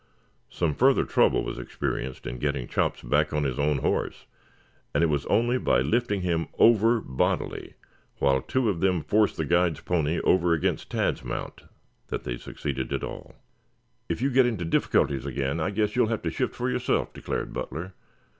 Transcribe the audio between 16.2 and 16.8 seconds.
to shift for